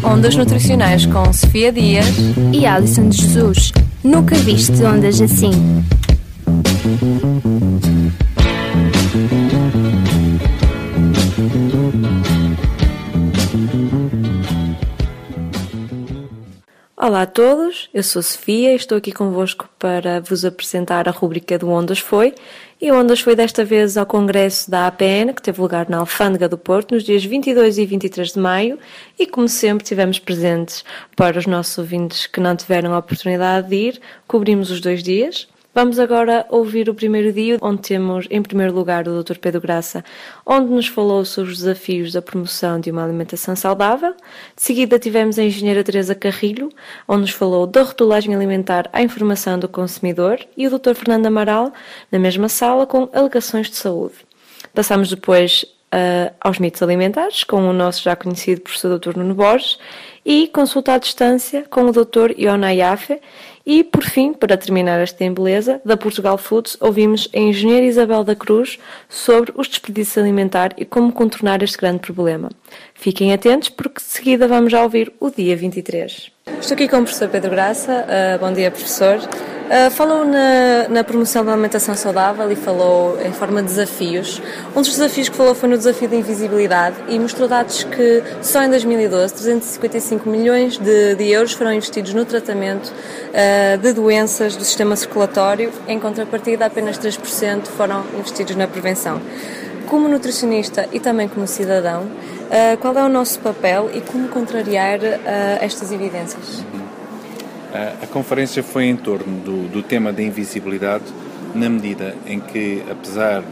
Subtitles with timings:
[0.00, 2.06] Ondas Nutricionais com Sofia Dias
[2.52, 3.72] e Alison de Jesus.
[4.02, 5.52] Nunca viste ondas assim.
[16.96, 21.58] Olá a todos, eu sou Sofia e estou aqui convosco para vos apresentar a rubrica
[21.58, 22.32] do Ondas Foi.
[22.84, 26.58] E Ondas foi desta vez ao Congresso da APN, que teve lugar na Alfândega do
[26.58, 28.76] Porto, nos dias 22 e 23 de maio,
[29.16, 30.84] e como sempre tivemos presentes
[31.14, 35.46] para os nossos ouvintes que não tiveram a oportunidade de ir, cobrimos os dois dias.
[35.74, 39.38] Vamos agora ouvir o primeiro dia, onde temos em primeiro lugar o Dr.
[39.38, 40.04] Pedro Graça,
[40.44, 44.14] onde nos falou sobre os desafios da promoção de uma alimentação saudável.
[44.54, 46.68] De seguida tivemos a engenheira Teresa Carrilho,
[47.08, 50.92] onde nos falou da rotulagem alimentar à informação do consumidor, e o Dr.
[50.92, 51.72] Fernando Amaral,
[52.10, 54.16] na mesma sala, com alegações de saúde.
[54.74, 59.16] Passamos depois uh, aos mitos alimentares, com o nosso já conhecido professor Dr.
[59.16, 59.78] Nuno Borges,
[60.24, 62.38] e consulta à distância com o Dr.
[62.38, 63.20] Iona Iafe,
[63.64, 68.34] e, por fim, para terminar esta embeleza, da Portugal Foods, ouvimos a engenheira Isabel da
[68.34, 72.50] Cruz sobre os desperdícios alimentares e como contornar este grande problema.
[72.94, 76.31] Fiquem atentos porque de seguida vamos já ouvir o dia 23.
[76.44, 78.04] Estou aqui com o professor Pedro Graça.
[78.04, 79.16] Uh, bom dia, professor.
[79.16, 84.42] Uh, falou na, na, promoção da alimentação saudável e falou em forma de desafios.
[84.74, 88.60] Um dos desafios que falou foi no desafio da invisibilidade e mostrou dados que só
[88.64, 94.64] em 2012 355 milhões de, de euros foram investidos no tratamento uh, de doenças do
[94.64, 99.20] sistema circulatório, em contrapartida apenas 3% foram investidos na prevenção.
[99.92, 105.00] Como nutricionista e também como cidadão, uh, qual é o nosso papel e como contrariar
[105.60, 106.64] estas evidências?
[108.02, 111.04] A conferência foi em torno do, do, tema da invisibilidade,
[111.54, 113.42] na medida em que, apesar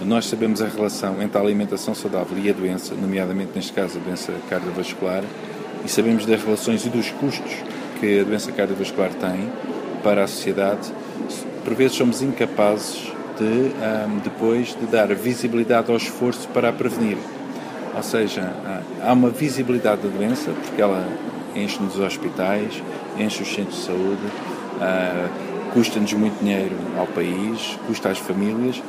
[0.00, 3.98] de nós sabermos a relação entre a alimentação saudável e a doença, nomeadamente neste caso
[3.98, 5.22] a doença cardiovascular,
[5.84, 7.52] e sabemos das relações e dos custos
[8.00, 9.52] que a doença cardiovascular tem
[10.02, 10.90] para a sociedade,
[11.62, 13.72] por vezes somos incapazes de,
[14.06, 17.16] um, depois, de dar visibilidade ao esforço para a prevenir.
[17.96, 18.52] Ou seja,
[19.02, 21.04] há uma visibilidade da doença, porque ela
[21.56, 22.82] enche-nos os hospitais,
[23.18, 24.26] enche os centros de saúde,
[24.76, 28.82] uh, custa-nos muito dinheiro ao país, custa às famílias.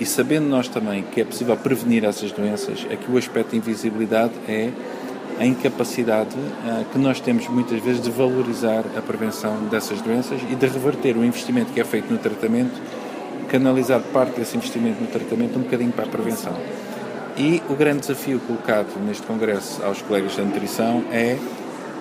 [0.00, 4.32] E sabendo nós também que é possível prevenir essas doenças, aqui o aspecto de invisibilidade
[4.48, 4.70] é
[5.38, 10.54] a incapacidade uh, que nós temos muitas vezes de valorizar a prevenção dessas doenças e
[10.54, 12.80] de reverter o investimento que é feito no tratamento,
[13.44, 16.54] canalizar parte desse investimento no tratamento um bocadinho para a prevenção.
[17.36, 21.36] E o grande desafio colocado neste Congresso aos colegas da nutrição é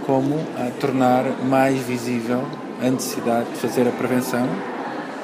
[0.05, 2.43] como a tornar mais visível
[2.81, 4.47] a necessidade de fazer a prevenção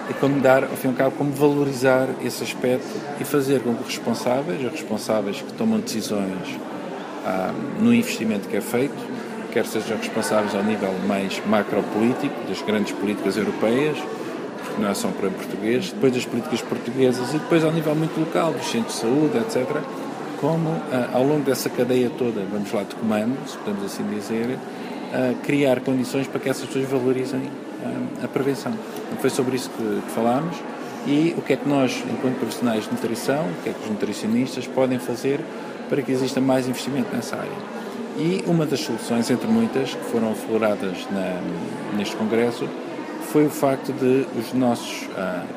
[0.10, 2.88] e como dar, ao fim e ao cabo, como valorizar esse aspecto
[3.20, 6.58] e fazer com que responsáveis, os responsáveis que tomam decisões
[7.26, 8.96] ah, no investimento que é feito,
[9.52, 13.98] quer sejam responsáveis ao nível mais macropolítico, das grandes políticas europeias,
[14.80, 18.54] porque não é para português, depois das políticas portuguesas e depois ao nível muito local,
[18.54, 19.82] dos centros de saúde, etc.,
[20.40, 24.58] como ah, ao longo dessa cadeia toda, vamos lá de comando, se podemos assim dizer,
[25.14, 27.42] ah, criar condições para que essas pessoas valorizem
[27.84, 28.74] ah, a prevenção.
[29.20, 30.56] Foi sobre isso que, que falámos
[31.06, 33.90] e o que é que nós, enquanto profissionais de nutrição, o que é que os
[33.90, 35.42] nutricionistas podem fazer
[35.90, 37.80] para que exista mais investimento nessa área.
[38.18, 41.42] E uma das soluções, entre muitas, que foram afloradas na,
[41.98, 42.68] neste congresso,
[43.32, 45.08] foi o facto de os nossos,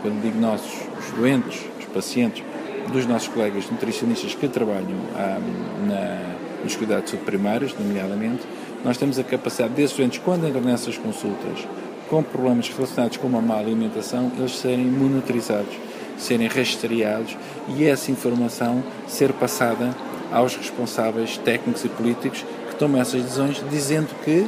[0.02, 2.44] quando digo nossos, os doentes, os pacientes,
[2.92, 5.38] dos nossos colegas nutricionistas que trabalham ah,
[5.86, 8.42] na, nos cuidados de saúde primários, nomeadamente,
[8.84, 11.66] nós temos a capacidade desses doentes, quando entram nessas consultas,
[12.10, 15.74] com problemas relacionados com uma má alimentação, eles serem monitorizados,
[16.18, 17.36] serem rastreados
[17.68, 19.94] e essa informação ser passada
[20.30, 24.46] aos responsáveis técnicos e políticos que tomam essas decisões, dizendo que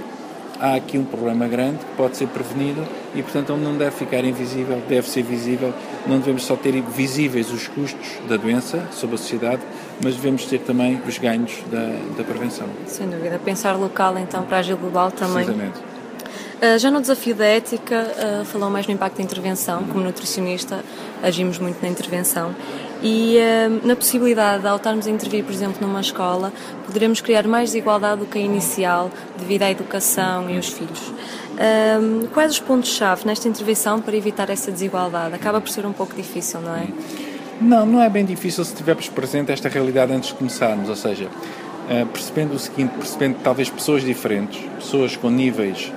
[0.61, 2.85] há aqui um problema grande que pode ser prevenido
[3.15, 5.73] e, portanto, ele não deve ficar invisível, deve ser visível.
[6.07, 9.63] Não devemos só ter visíveis os custos da doença sobre a sociedade,
[10.03, 12.67] mas devemos ter também os ganhos da, da prevenção.
[12.87, 13.39] Sem dúvida.
[13.45, 15.45] Pensar local, então, para agir global também.
[15.45, 15.94] Precisamente.
[16.64, 18.06] Uh, já no desafio da ética,
[18.40, 19.84] uh, falou mais no impacto da intervenção.
[19.84, 20.82] Como nutricionista,
[21.22, 22.55] agimos muito na intervenção.
[23.02, 26.50] E uh, na possibilidade, ao estarmos a intervir, por exemplo, numa escola,
[26.87, 31.12] poderemos criar mais desigualdade do que a inicial, devido à educação e os filhos.
[32.32, 35.34] Quais os pontos-chave nesta intervenção para evitar essa desigualdade?
[35.34, 36.88] Acaba por ser um pouco difícil, não é?
[37.61, 41.28] Não, não é bem difícil se tivermos presente esta realidade antes de começarmos, ou seja,
[42.12, 45.93] percebendo o seguinte, percebendo talvez pessoas diferentes, pessoas com níveis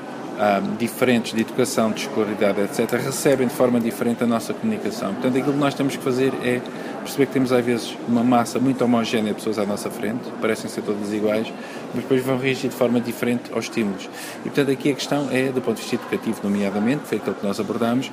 [0.77, 5.13] diferentes de educação, de escolaridade, etc., recebem de forma diferente a nossa comunicação.
[5.13, 6.61] Portanto, aquilo que nós temos que fazer é
[7.01, 10.69] perceber que temos às vezes uma massa muito homogénea de pessoas à nossa frente, parecem
[10.69, 11.51] ser todas iguais,
[11.93, 14.09] mas depois vão reagir de forma diferente aos estímulos.
[14.41, 17.45] E portanto aqui a questão é, do ponto de vista educativo, nomeadamente, foi aquilo que
[17.45, 18.11] nós abordamos,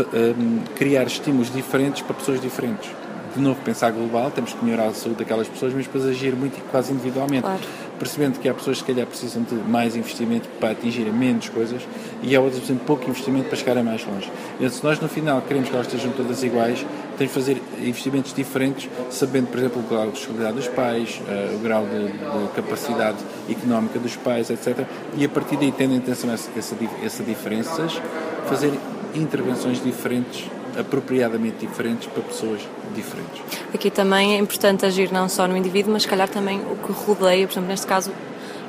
[0.00, 2.90] um, criar estímulos diferentes para pessoas diferentes
[3.34, 6.62] de novo pensar global, temos que melhorar a saúde daquelas pessoas, mas depois agir muito
[6.70, 7.42] quase individualmente.
[7.42, 7.60] Claro.
[8.02, 11.82] Percebendo que há pessoas que, se calhar, precisam de mais investimento para atingirem menos coisas
[12.20, 14.28] e há outras que precisam de pouco investimento para chegarem mais longe.
[14.58, 16.84] E se nós, no final, queremos que elas estejam todas iguais,
[17.16, 21.54] temos que fazer investimentos diferentes, sabendo, por exemplo, o grau de escolaridade dos pais, uh,
[21.54, 23.18] o grau de, de, capacidade
[23.48, 24.84] económica dos pais, etc.
[25.16, 28.02] E a partir daí, tendo em atenção essas essa, essa diferenças,
[28.48, 28.72] fazer
[29.14, 32.60] intervenções diferentes apropriadamente diferentes para pessoas
[32.94, 33.42] diferentes.
[33.74, 36.92] Aqui também é importante agir não só no indivíduo, mas se calhar também o que
[36.92, 38.12] rodeia, por exemplo, neste caso,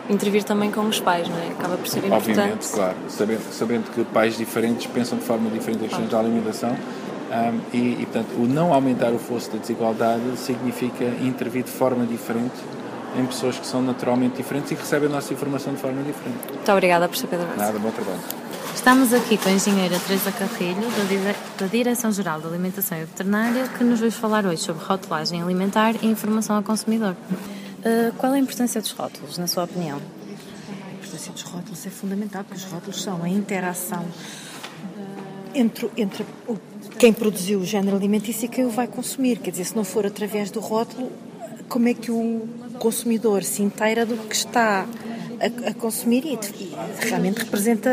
[0.10, 1.48] intervir também com os pais, não é?
[1.48, 2.30] Acaba por ser importante.
[2.30, 2.96] Obviamente, claro.
[3.10, 8.02] Sabendo, sabendo que pais diferentes pensam de forma diferente as questões da alimentação um, e,
[8.02, 12.54] e, portanto, o não aumentar o fosso da desigualdade significa intervir de forma diferente
[13.18, 16.38] em pessoas que são naturalmente diferentes e que recebem a nossa informação de forma diferente.
[16.52, 18.20] Muito obrigada por saber da Nada, bom trabalho.
[18.84, 20.82] Estamos aqui com a engenheira Teresa Carrilho,
[21.58, 26.06] da Direção-Geral da Alimentação e Veterinária, que nos vai falar hoje sobre rotulagem alimentar e
[26.06, 27.16] informação ao consumidor.
[27.16, 30.02] Uh, qual é a importância dos rótulos, na sua opinião?
[30.90, 34.06] A importância dos rótulos é fundamental, porque os rótulos são a interação
[35.56, 36.58] entre, entre o,
[37.00, 39.38] quem produziu o género alimentício e quem o vai consumir.
[39.38, 41.10] Quer dizer, se não for através do rótulo,
[41.70, 42.50] como é que o
[42.80, 44.86] consumidor se inteira do que está
[45.40, 46.76] a, a consumir e, e,
[47.08, 47.90] realmente representa.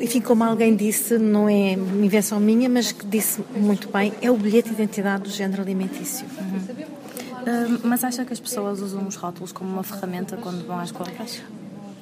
[0.00, 4.36] Enfim, como alguém disse, não é invenção minha, mas que disse muito bem, é o
[4.36, 6.26] bilhete de identidade do género alimentício.
[6.26, 6.98] Uhum.
[7.38, 10.92] Uh, mas acha que as pessoas usam os rótulos como uma ferramenta quando vão às
[10.92, 11.40] compras?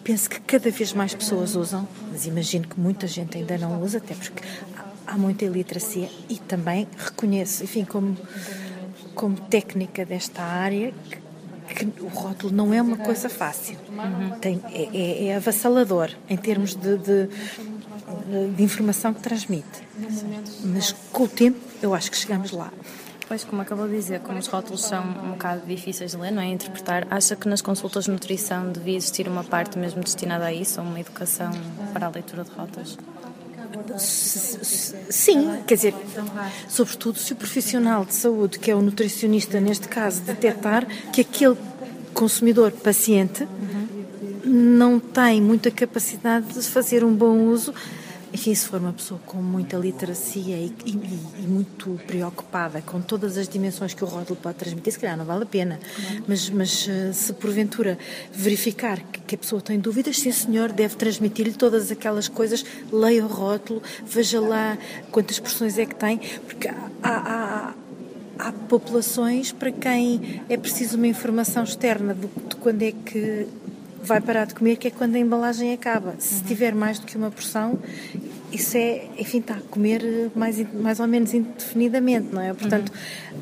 [0.02, 3.98] Penso que cada vez mais pessoas usam, mas imagino que muita gente ainda não usa,
[3.98, 4.42] até porque
[5.06, 8.16] há muita iliteracia e também reconheço, enfim, como,
[9.14, 11.25] como técnica desta área, que
[11.74, 13.76] que o rótulo não é uma coisa fácil.
[13.88, 14.38] Uhum.
[14.38, 17.28] Tem, é, é, é, avassalador em termos de, de,
[18.56, 19.82] de, informação que transmite.
[20.64, 22.72] Mas com o tempo eu acho que chegamos lá.
[23.28, 26.40] Pois, como acabou de dizer, como os rótulos são um bocado difíceis de ler, não
[26.40, 26.46] é?
[26.46, 30.80] Interpretar, acha que nas consultas de nutrição devia existir uma parte mesmo destinada a isso,
[30.80, 31.50] ou uma educação
[31.92, 32.96] para a leitura de rótulos?
[33.98, 35.94] Sim, quer dizer,
[36.68, 41.56] sobretudo se o profissional de saúde, que é o nutricionista neste caso, detectar que aquele
[42.12, 43.46] consumidor paciente
[44.44, 47.74] não tem muita capacidade de fazer um bom uso
[48.36, 53.38] enfim, se for uma pessoa com muita literacia e, e, e, muito preocupada com todas
[53.38, 55.80] as dimensões que o rótulo pode transmitir, se calhar não vale a pena.
[56.28, 57.98] Mas, mas eh, se porventura
[58.30, 62.62] verificar que a pessoa tem dúvidas, sim senhor, deve transmitir-lhe todas aquelas coisas,
[62.92, 64.76] leia o rótulo, veja lá
[65.10, 67.74] quantas porções é que tem, porque há, há
[68.38, 73.48] há populações para quem é preciso uma informação externa de, quando é que
[74.06, 76.14] vai parar de comer, que é quando a embalagem acaba.
[76.18, 76.46] Se uhum.
[76.46, 77.78] tiver mais do que uma porção,
[78.52, 82.54] isso é, enfim, está a comer mais, mais ou menos indefinidamente, não é?
[82.54, 83.38] Portanto, uhum.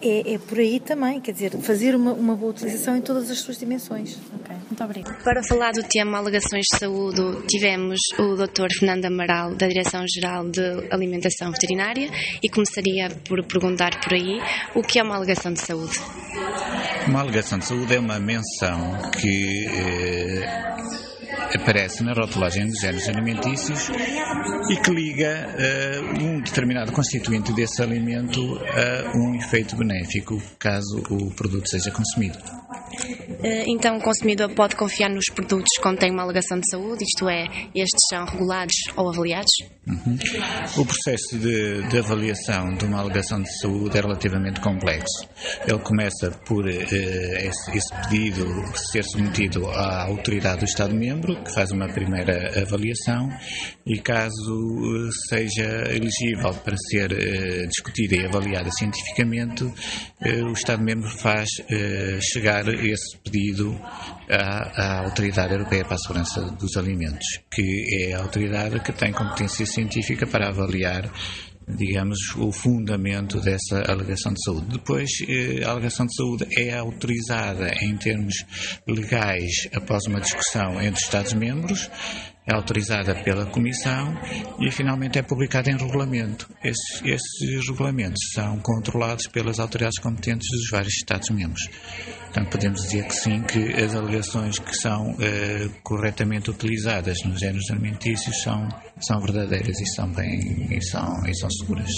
[0.00, 3.38] é, é, por aí também, quer dizer, fazer uma, uma boa utilização em todas as
[3.38, 4.18] suas dimensões.
[4.34, 5.18] Ok, muito obrigada.
[5.24, 8.68] Para falar do tema alegações de saúde, tivemos o Dr.
[8.78, 12.08] Fernando Amaral, da Direção-Geral de Alimentação Veterinária,
[12.42, 14.40] e começaria por perguntar por aí
[14.74, 15.98] o que é uma alegação de saúde.
[17.08, 20.97] Uma alegação de saúde é uma menção que eh,
[21.54, 23.90] aparece na rotulagem dos géneros alimentícios
[24.70, 31.30] e que liga uh, um determinado constituinte desse alimento a um efeito benéfico caso o
[31.34, 32.38] produto seja consumido.
[33.42, 37.28] Eh, então, o consumidor pode confiar nos produtos que contêm uma alegação de saúde, isto
[37.28, 39.52] é, estes são regulados ou avaliados?
[39.86, 40.18] Uhum.
[40.76, 45.28] O processo de, de, avaliação de uma alegação de saúde é relativamente complexo.
[45.66, 48.44] Ele começa por uh, esse, esse, pedido
[48.92, 53.28] ser submetido à autoridade do Estado-membro, que faz uma primeira avaliação,
[53.86, 61.48] e caso uh, seja elegível para ser uh, discutida e avaliada cientificamente, o Estado-membro faz
[62.20, 63.72] chegar esse pedido
[64.28, 69.12] à, à, Autoridade Europeia para a Segurança dos Alimentos, que é a autoridade que tem
[69.12, 71.08] competência científica para avaliar
[71.68, 74.66] digamos, o fundamento dessa alegação de saúde.
[74.68, 78.34] Depois, eh, a alegação de saúde é autorizada em termos
[78.86, 81.90] legais após uma discussão entre Estados-membros
[82.48, 84.14] é autorizada pela Comissão
[84.58, 86.48] e finalmente é publicada em regulamento.
[86.64, 91.68] Esses, esses regulamentos são controlados pelas autoridades competentes dos vários Estados-membros.
[92.24, 97.70] Portanto, podemos dizer que sim, que as alegações que são eh, corretamente utilizadas nos géneros
[97.70, 98.66] alimentícios são,
[99.00, 101.90] são verdadeiras e são bem e são, e são seguras.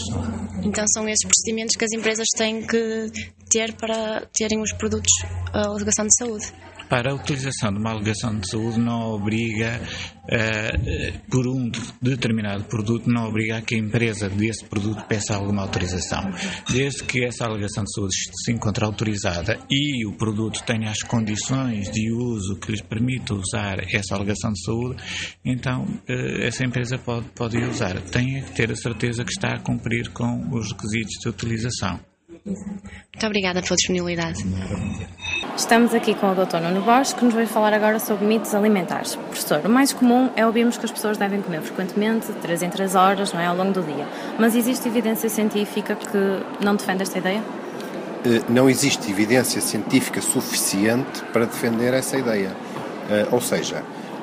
[0.65, 3.11] Então são esses procedimentos que as empresas têm que
[3.51, 5.13] ter para terem os produtos
[5.53, 6.53] a alegação de saúde
[6.91, 9.81] para a utilização de uma alegação de saúde não obriga,
[10.25, 11.71] uh, por um
[12.03, 16.21] determinado produto, não obriga a que a empresa desse produto peça alguma autorização.
[16.69, 21.89] Desde que essa alegação de saúde se encontre autorizada e o produto tenha as condições
[21.93, 25.01] de uso que lhes permita usar essa alegação de saúde,
[25.45, 28.01] então uh, essa empresa pode, pode usar.
[28.03, 32.10] Tem que ter a certeza que está a cumprir com os requisitos de utilização.
[32.45, 34.45] Muito obrigada pela disponibilidade.
[35.57, 36.57] Estamos aqui com o Dr.
[36.57, 39.15] Nuno Borges, que nos vai falar agora sobre mitos alimentares.
[39.15, 42.95] Professor, o mais comum é ouvirmos que as pessoas devem comer frequentemente, 3 em 3
[42.95, 44.07] horas, não é, ao longo do dia.
[44.39, 47.43] Mas existe evidência científica que não defende esta ideia?
[48.25, 52.57] Eh, não existe evidência científica suficiente para defender essa ideia.
[53.11, 53.83] Eh, ou seja,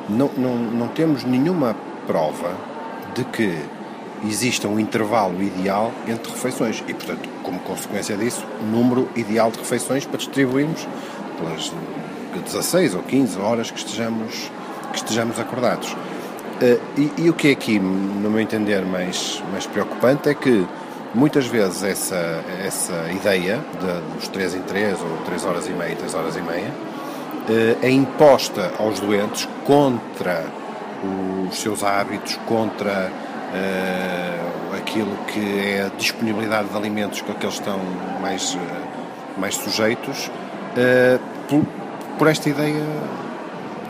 [0.09, 1.75] não, não, não temos nenhuma
[2.07, 2.55] prova
[3.13, 3.57] de que
[4.25, 9.59] exista um intervalo ideal entre refeições e, portanto, como consequência disso, o número ideal de
[9.59, 10.88] refeições para distribuirmos
[11.38, 11.71] pelas
[12.43, 14.51] 16 ou 15 horas que estejamos,
[14.91, 15.91] que estejamos acordados.
[15.91, 20.65] Uh, e, e, o que é aqui, no meu entender, mais, mais preocupante é que
[21.13, 25.95] muitas vezes essa, essa ideia de, dos 3 em 3 ou 3 horas e meia,
[25.95, 26.71] 3 horas e meia
[27.47, 30.45] uh, é imposta aos doentes contra
[31.50, 33.12] os seus hábitos, contra
[34.88, 37.80] aquilo que é a disponibilidade de alimentos com que eles estão
[38.22, 38.60] mais, uh,
[39.38, 41.63] mais sujeitos, uh, por,
[42.18, 42.84] por, esta ideia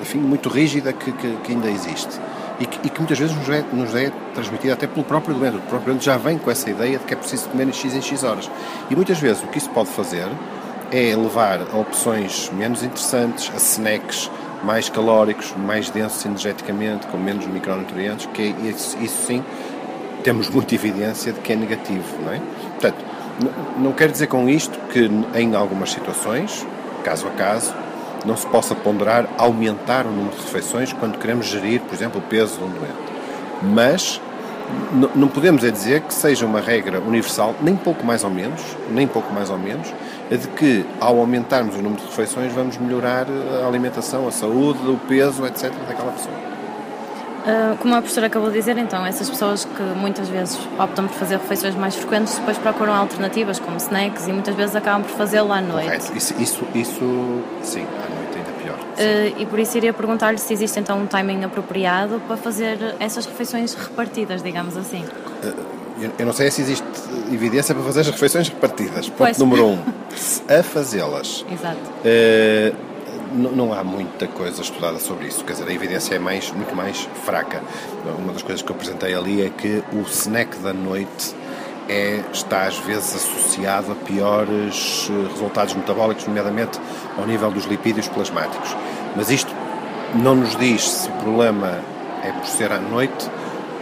[0.02, 2.20] enfim, muito rígida que, que, que ainda existe.
[2.60, 5.58] E que, e que, muitas vezes nos é, nos é transmitida até pelo próprio doente.
[5.58, 8.02] O próprio doente já vem com essa ideia de que é preciso comer X em
[8.02, 8.50] X horas.
[8.90, 10.28] E muitas vezes o que isso pode fazer
[10.92, 14.32] é levar a opções menos interessantes, a snacks
[14.64, 19.44] mais calóricos, mais densos energeticamente, com menos micronutrientes, que é, isso, isso sim
[20.24, 22.42] temos muita evidência de que é negativo, não é?
[22.80, 23.06] Portanto,
[23.78, 26.66] não quer dizer com isto que em algumas situações,
[27.04, 27.74] caso a caso,
[28.26, 32.24] não se possa ponderar aumentar o número de refeições quando queremos gerir, por exemplo, o
[32.24, 33.18] peso de um doente.
[33.62, 34.20] Mas
[35.16, 39.08] não podemos é dizer que seja uma regra universal, nem pouco mais ou menos, nem
[39.08, 39.94] pouco mais ou menos,
[40.30, 43.28] de que ao aumentarmos o número de refeições vamos melhorar
[43.64, 45.72] a alimentação, a saúde, o peso, etc.
[45.88, 46.36] daquela pessoa.
[47.48, 51.14] Uh, como a professora acabou de dizer, então, essas pessoas que muitas vezes optam por
[51.14, 55.54] fazer refeições mais frequentes depois procuram alternativas como snacks e muitas vezes acabam por fazê-lo
[55.54, 55.86] à noite.
[55.86, 56.18] Correto.
[56.18, 57.86] Isso, isso, isso, sim,
[58.98, 63.26] Uh, e por isso iria perguntar-lhe se existe então um timing apropriado para fazer essas
[63.26, 65.04] refeições repartidas, digamos assim.
[65.44, 65.78] Uh,
[66.18, 66.86] eu não sei se existe
[67.32, 69.08] evidência para fazer as refeições repartidas.
[69.10, 69.38] Ponto pois.
[69.38, 69.80] número um,
[70.50, 71.46] a fazê-las.
[71.52, 71.78] Exato.
[71.78, 72.76] Uh,
[73.34, 76.76] não, não, há muita coisa estudada sobre isso, quer dizer, a evidência é mais, muito
[76.76, 77.62] mais fraca.
[78.18, 81.36] Uma das coisas que eu apresentei ali é que o snack da noite
[81.90, 86.80] é, está às vezes associado a piores eh, resultados metabólicos, nomeadamente
[87.18, 88.76] ao nível dos lipídios plasmáticos.
[89.16, 89.54] Mas isto
[90.16, 91.80] não nos diz se o problema
[92.24, 93.30] é por ser à noite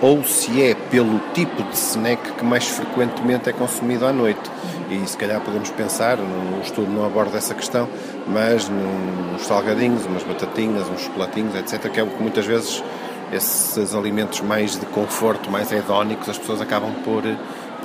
[0.02, 4.52] ou se é pelo tipo de snack que mais frequentemente é consumido à noite.
[4.90, 7.90] E se calhar podemos pensar, o estudo não aborda essa questão,
[8.28, 12.84] mas nos salgadinhos, umas batatinhas, uns chocolatinhos, etc., que é o que muitas vezes
[13.32, 17.24] esses alimentos mais de conforto, mais hedónicos, as pessoas acabam por,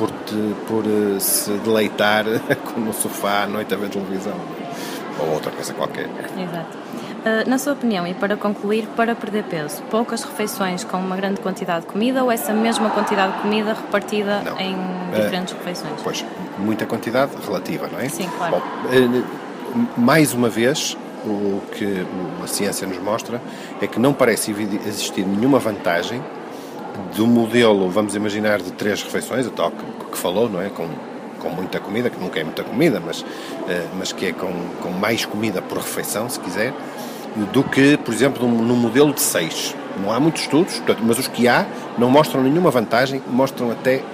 [0.00, 0.11] por,
[0.66, 0.85] por
[1.21, 2.25] se deleitar
[2.76, 4.35] no sofá à noite a ver televisão
[5.19, 6.09] ou outra coisa qualquer.
[6.38, 6.78] Exato.
[7.21, 11.38] Uh, na sua opinião, e para concluir, para perder peso, poucas refeições com uma grande
[11.40, 14.59] quantidade de comida ou essa mesma quantidade de comida repartida não.
[14.59, 14.75] em
[15.14, 16.00] diferentes uh, refeições?
[16.02, 16.25] Pois,
[16.57, 18.09] muita quantidade relativa, não é?
[18.09, 18.57] Sim, claro.
[18.57, 22.07] Bom, uh, mais uma vez, o que
[22.42, 23.38] a ciência nos mostra
[23.83, 24.50] é que não parece
[24.87, 26.23] existir nenhuma vantagem
[27.16, 30.69] do modelo, vamos imaginar, de três refeições, o tal que, que falou, não é?
[30.69, 30.88] Com
[31.40, 33.25] com muita comida, que nunca é muita comida, mas,
[33.99, 34.52] mas que é com,
[34.83, 36.71] com mais comida por refeição, se quiser,
[37.52, 39.75] do que, por exemplo, no modelo de 6.
[40.02, 41.66] Não há muitos estudos, mas os que há
[41.99, 44.04] não mostram nenhuma vantagem, mostram até eh,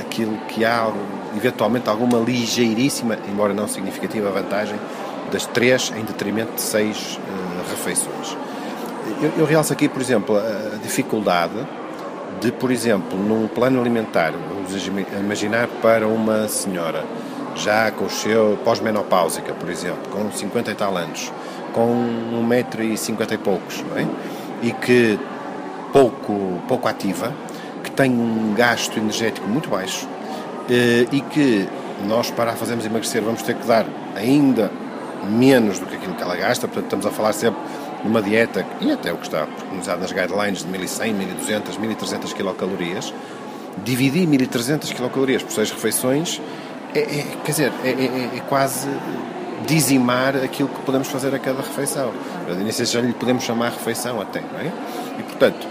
[0.00, 0.92] aquilo que há,
[1.36, 4.78] eventualmente, alguma ligeiríssima, embora não significativa, vantagem
[5.30, 8.36] das 3 em detrimento de 6 uh, eh, refeições.
[9.22, 11.54] Eu, eu realço aqui, por exemplo, a dificuldade
[12.40, 14.86] de, por exemplo, num plano alimentar, vamos
[15.18, 17.04] imaginar para uma senhora
[17.56, 21.32] já com o seu pós-menopáusica, por exemplo, com 50 e tal anos,
[21.72, 24.06] com um metro e cinquenta e poucos, não é?
[24.62, 25.18] E que
[25.92, 27.32] pouco, pouco ativa,
[27.82, 30.06] que tem um gasto energético muito baixo
[30.68, 31.68] eh, e que
[32.06, 34.70] nós, para a fazermos emagrecer, vamos ter que dar ainda
[35.24, 37.60] menos do que aquilo que ela gasta, portanto, estamos a falar sempre
[38.06, 43.12] numa dieta, e até o que está preconizado nas guidelines de 1100, 1200, 1300 quilocalorias,
[43.84, 46.40] dividir 1300 quilocalorias por 6 refeições
[46.94, 48.88] é, é quer dizer, é, é, é, quase
[49.66, 52.12] dizimar aquilo que podemos fazer a cada refeição.
[52.48, 54.72] Eu nem sei se já lhe podemos chamar refeição até, não é?
[55.18, 55.66] E portanto,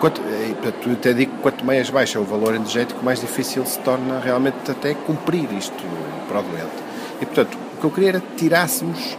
[0.00, 3.78] quanto, e, portanto até digo que quanto mais baixa o valor energético, mais difícil se
[3.80, 5.84] torna realmente até cumprir isto
[6.28, 6.82] para o doente.
[7.20, 9.16] E portanto, o que eu queria era que tirássemos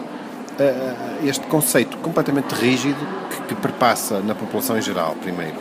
[0.60, 2.98] uh, este conceito completamente rígido
[3.30, 5.56] que, que perpassa na população em geral, primeiro,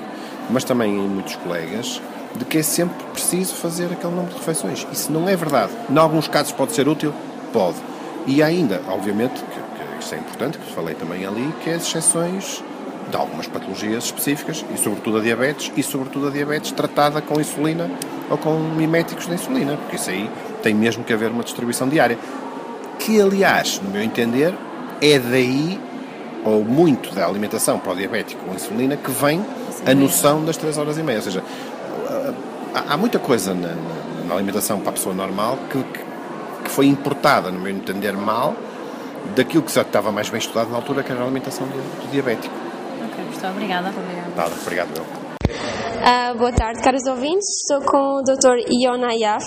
[0.51, 2.01] mas também em muitos colegas,
[2.37, 4.87] de que é sempre preciso fazer aquele número de refeições.
[4.93, 5.73] Isso não é verdade.
[5.89, 7.13] Em alguns casos pode ser útil?
[7.53, 7.77] Pode.
[8.27, 11.87] E ainda, obviamente, que, que isso é importante, que falei também ali, que é as
[11.87, 12.63] exceções
[13.11, 17.91] de algumas patologias específicas, e sobretudo a diabetes, e sobretudo a diabetes tratada com insulina
[18.31, 20.31] ou com miméticos de insulina, porque isso aí
[20.63, 22.19] tem mesmo que haver uma distribuição diária.
[22.99, 24.55] Que, aliás, no meu entender,
[25.01, 25.81] é daí,
[26.45, 29.45] ou muito da alimentação para o diabético com insulina, que vem
[29.87, 31.19] a noção das 3 horas e meia.
[31.19, 31.43] Ou seja,
[32.75, 33.75] há, muita coisa na,
[34.27, 35.83] na, alimentação para a pessoa normal que,
[36.65, 38.55] que foi importada, no meu entender, mal
[39.35, 42.11] daquilo que já estava mais bem estudado na altura, que era a alimentação do, do
[42.11, 42.55] diabético.
[43.11, 43.93] Ok, muito obrigada.
[44.37, 45.24] Nada, obrigado, eu.
[46.05, 47.49] Uh, boa tarde, caros ouvintes.
[47.63, 48.59] Estou com o Dr.
[48.69, 49.43] Ion Ayaf,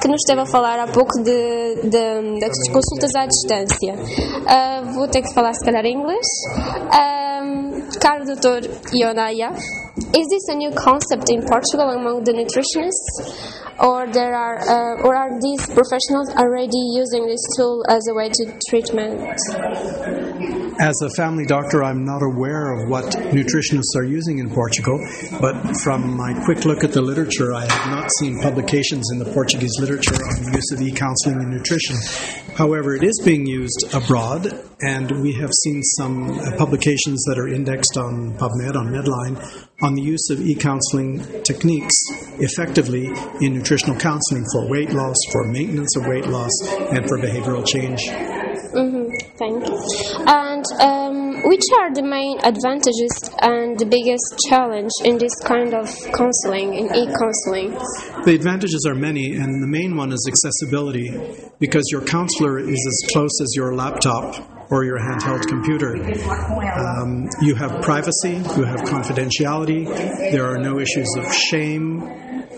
[0.00, 3.94] que nos esteve a falar há pouco de, de, das consultas à distância.
[3.96, 6.26] Uh, vou ter que falar, se calhar, em inglês.
[6.94, 8.70] Um, caro Dr.
[8.94, 9.58] Ion Ayaf,
[10.14, 13.58] Is this a new concept in Portugal among the nutritionists?
[13.80, 18.28] or there are uh, or are these professionals already using this tool as a way
[18.28, 19.18] to treatment?
[20.80, 24.98] As a family doctor, I'm not aware of what nutritionists are using in Portugal,
[25.38, 29.26] but from my quick look at the literature, I have not seen publications in the
[29.26, 31.96] Portuguese literature on the use of e-counseling in nutrition.
[32.56, 37.48] However, it is being used abroad, and we have seen some uh, publications that are
[37.48, 39.36] indexed on PubMed, on Medline,
[39.82, 41.96] on the use of e-counseling techniques
[42.38, 46.52] effectively in nutritional counseling for weight loss, for maintenance of weight loss,
[46.90, 48.08] and for behavioral change.
[48.72, 49.36] Mm-hmm.
[49.36, 50.09] Thank you.
[50.26, 55.88] And um, which are the main advantages and the biggest challenge in this kind of
[56.12, 57.72] counseling, in e-counseling?
[58.24, 61.10] The advantages are many, and the main one is accessibility,
[61.58, 65.96] because your counselor is as close as your laptop or your handheld computer.
[65.96, 69.86] Um, you have privacy, you have confidentiality,
[70.30, 72.02] there are no issues of shame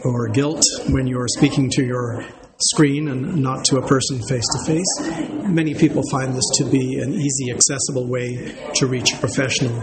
[0.05, 2.25] or guilt when you're speaking to your
[2.63, 5.21] screen and not to a person face to face.
[5.49, 9.75] Many people find this to be an easy, accessible way to reach a professional.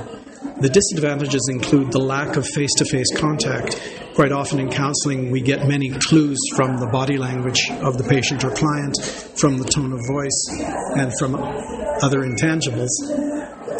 [0.61, 3.79] The disadvantages include the lack of face to face contact.
[4.13, 8.43] Quite often in counseling, we get many clues from the body language of the patient
[8.43, 8.97] or client,
[9.39, 10.47] from the tone of voice,
[10.97, 11.35] and from
[12.01, 12.89] other intangibles.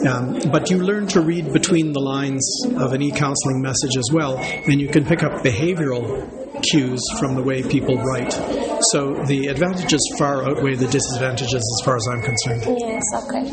[0.08, 4.10] Um, but you learn to read between the lines of an e counseling message as
[4.14, 8.34] well, and you can pick up behavioral cues from the way people write.
[8.92, 12.80] So the advantages far outweigh the disadvantages as far as I'm concerned.
[12.80, 13.46] Yes, okay.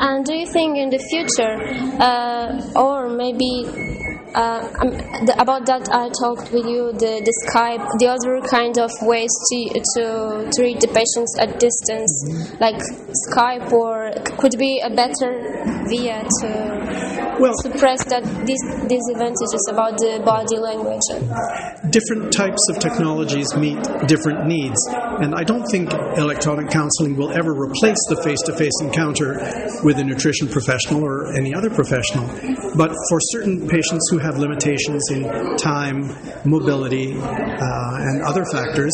[0.00, 1.56] And do you think in the future,
[2.00, 4.90] uh, or maybe uh, um,
[5.26, 9.30] the, about that I talked with you the, the Skype the other kind of ways
[9.30, 9.58] to
[9.94, 12.58] to treat the patients at distance mm-hmm.
[12.58, 12.82] like
[13.30, 18.62] Skype or could be a better via to well, suppress that these
[19.52, 21.02] just about the body language
[21.90, 24.78] different types of technologies meet different needs
[25.20, 29.38] and I don't think electronic counseling will ever replace the face-to-face encounter
[29.82, 32.26] with a nutrition professional or any other professional
[32.76, 36.10] but for certain patients who have limitations in time,
[36.44, 38.92] mobility, uh, and other factors,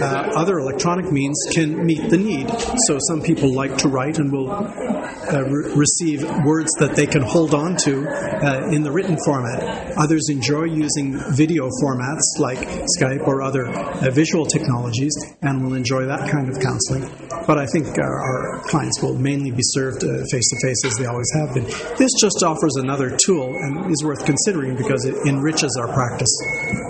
[0.00, 2.48] uh, other electronic means can meet the need.
[2.86, 7.22] So some people like to write and will uh, re- receive words that they can
[7.22, 9.96] hold on to uh, in the written format.
[9.96, 12.58] Others enjoy using video formats like
[12.98, 17.08] Skype or other uh, visual technologies and will enjoy that kind of counseling.
[17.46, 21.06] But I think our, our clients will mainly be served face to face as they
[21.06, 21.64] always have been.
[21.96, 26.32] This just offers another tool and is worth considering because it enriches our practice.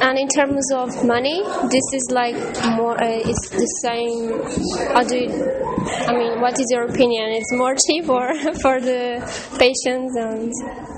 [0.01, 2.35] And in terms of money, this is like
[2.77, 4.29] more, uh, it's the same.
[5.09, 5.68] You
[6.09, 7.31] I mean, what is your opinion?
[7.31, 9.21] It's more cheap or for the
[9.59, 10.53] patients and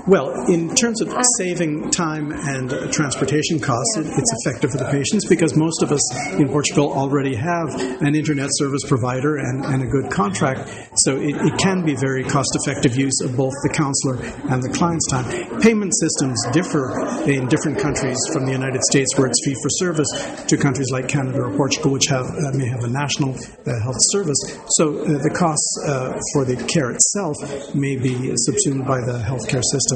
[0.07, 4.89] Well, in terms of saving time and uh, transportation costs, it, it's effective for the
[4.89, 6.01] patients because most of us
[6.39, 7.69] in Portugal already have
[8.01, 10.69] an internet service provider and, and a good contract.
[10.95, 14.17] So it, it can be very cost effective use of both the counselor
[14.49, 15.25] and the client's time.
[15.61, 16.97] Payment systems differ
[17.29, 20.09] in different countries from the United States, where it's fee for service,
[20.47, 24.01] to countries like Canada or Portugal, which have, uh, may have a national uh, health
[24.09, 24.57] service.
[24.77, 27.37] So uh, the costs uh, for the care itself
[27.75, 29.90] may be subsumed by the healthcare system,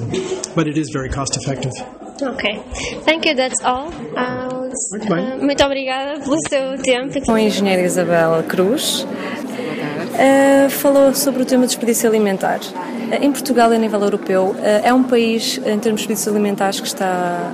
[0.55, 1.73] but it is very cost effective.
[2.21, 2.62] Ok.
[3.05, 3.89] Thank you, that's all.
[4.15, 7.19] Uh, uh, muito obrigada pelo seu tempo.
[7.25, 12.60] Com a engenheira Isabela Cruz, uh, falou sobre o tema do desperdício alimentar.
[12.60, 16.27] Uh, em Portugal e a nível europeu, uh, é um país, em termos de desperdícios
[16.27, 17.51] alimentares, que está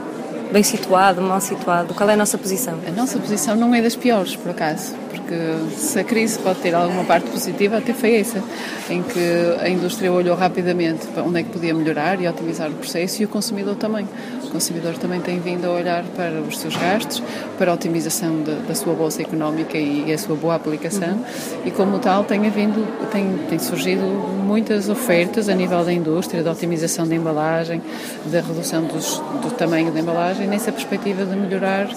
[0.52, 1.94] bem situado, mal situado.
[1.96, 2.78] Qual é a nossa posição?
[2.88, 4.94] A nossa posição não é das piores, por acaso,
[5.32, 8.44] porque se a crise pode ter alguma parte positiva, até foi essa,
[8.90, 9.20] em que
[9.62, 13.26] a indústria olhou rapidamente para onde é que podia melhorar e otimizar o processo e
[13.26, 14.08] o consumidor também.
[14.44, 17.24] O consumidor também tem vindo a olhar para os seus gastos,
[17.58, 21.24] para a otimização de, da sua bolsa económica e a sua boa aplicação uhum.
[21.66, 26.52] e como tal tem havido, tem, tem surgido muitas ofertas a nível da indústria, da
[26.52, 27.82] otimização da embalagem,
[28.26, 31.88] da redução dos, do tamanho da embalagem, nessa perspectiva de melhorar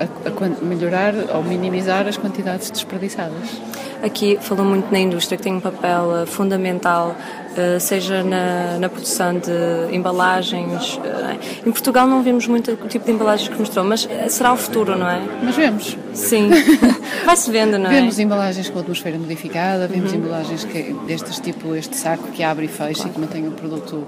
[0.00, 3.60] a, a, melhorar ou minimizar as quantidades desperdiçadas.
[4.02, 7.14] Aqui falou muito na indústria que tem um papel uh, fundamental,
[7.52, 10.96] uh, seja na, na, produção de embalagens.
[10.96, 14.56] Uh, em Portugal não vemos muito o tipo de embalagens que mostrou, mas será o
[14.56, 15.20] futuro, não é?
[15.42, 15.98] Mas vemos.
[16.14, 16.48] Sim.
[17.26, 17.94] Vai-se vendo, não é?
[17.94, 20.18] Vemos embalagens com atmosfera modificada, vemos uhum.
[20.18, 23.10] embalagens que, destes tipo, este saco que abre e fecha claro.
[23.10, 24.06] e que mantém o produto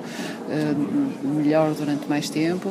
[1.23, 2.71] melhor durante mais tempo.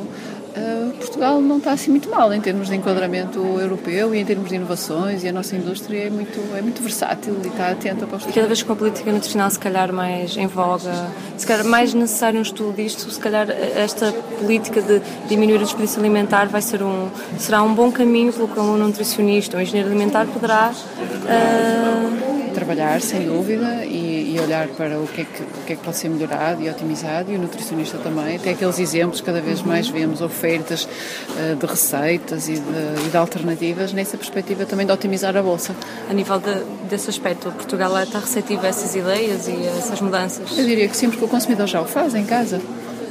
[0.54, 4.50] Uh, Portugal não está assim muito mal em termos de enquadramento europeu e em termos
[4.50, 8.18] de inovações e a nossa indústria é muito, é muito versátil e está atenta para
[8.18, 10.92] os E cada vez com a política nutricional se calhar mais em voga,
[11.38, 15.98] se calhar mais necessário um estudo disto, se calhar esta política de diminuir a desperdício
[15.98, 19.88] alimentar vai ser um, será um bom caminho pelo qual um nutricionista ou um engenheiro
[19.88, 24.01] alimentar poderá uh, trabalhar, sem dúvida, e,
[24.34, 26.68] e, olhar para o que, é que, o que é que pode ser melhorado e
[26.68, 28.38] otimizado, e o nutricionista também.
[28.38, 33.16] Tem aqueles exemplos, cada vez mais vemos ofertas uh, de receitas e de, e de,
[33.16, 35.74] alternativas, nessa perspectiva também de otimizar a bolsa.
[36.08, 36.54] A nível de,
[36.88, 40.56] desse aspecto, Portugal está receptivo a essas ideias e a essas mudanças?
[40.56, 42.60] Eu diria que sim, porque o consumidor já o faz em casa.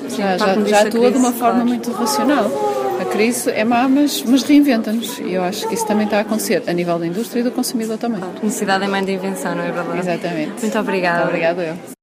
[0.09, 2.90] Sim, já, já, já atua de uma forma muito racional.
[3.11, 5.19] Crise é má, mas, mas reinventa-nos.
[5.19, 7.51] E eu acho que isso também está a acontecer a nível da indústria e do
[7.51, 8.19] consumidor também.
[8.19, 8.35] Claro.
[8.41, 9.99] Necessidade é mãe da invenção, não é verdade?
[9.99, 10.61] Exatamente.
[10.61, 11.17] Muito obrigada.
[11.17, 12.00] Muito obrigada eu.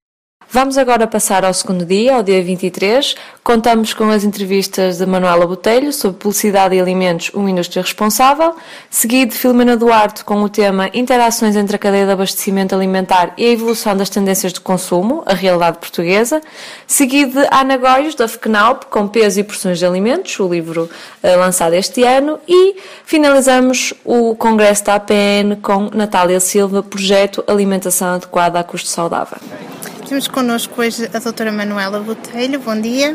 [0.51, 3.15] Vamos agora passar ao segundo dia, ao dia 23.
[3.45, 8.57] Contamos com as entrevistas de Manuela Botelho sobre publicidade e alimentos, uma indústria responsável,
[8.89, 13.51] seguido Filomena Duarte com o tema Interações entre a cadeia de abastecimento alimentar e a
[13.51, 16.41] evolução das tendências de consumo, a realidade portuguesa,
[16.87, 20.89] seguido Ana Góis, da FECNAUP, com peso e porções de alimentos, o livro
[21.23, 28.15] uh, lançado este ano, e finalizamos o congresso da APN com Natália Silva, projeto Alimentação
[28.15, 29.37] Adequada a Custo Saudável.
[30.09, 33.15] Temos connosco hoje a doutora Manuela Botelho, bom dia.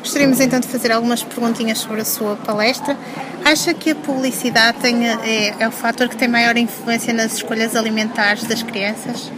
[0.00, 2.98] Gostaríamos então de fazer algumas perguntinhas sobre a sua palestra.
[3.42, 7.74] Acha que a publicidade tem, é, é o fator que tem maior influência nas escolhas
[7.74, 9.32] alimentares das crianças?